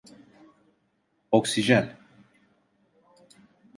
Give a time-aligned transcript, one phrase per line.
[1.31, 1.93] Oksijen!